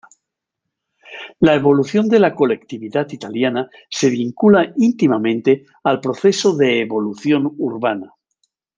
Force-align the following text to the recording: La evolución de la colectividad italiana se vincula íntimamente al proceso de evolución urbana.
La 1.41 1.53
evolución 1.53 2.07
de 2.09 2.17
la 2.19 2.33
colectividad 2.33 3.07
italiana 3.11 3.69
se 3.87 4.09
vincula 4.09 4.73
íntimamente 4.77 5.67
al 5.83 6.01
proceso 6.01 6.57
de 6.57 6.79
evolución 6.81 7.53
urbana. 7.59 8.09